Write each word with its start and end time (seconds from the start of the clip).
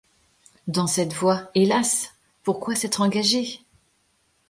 Dans 0.65 0.87
cette 0.87 1.13
voie, 1.13 1.51
hélas! 1.53 2.15
pourquoi 2.41 2.73
s’être 2.73 3.01
engagé! 3.01 3.59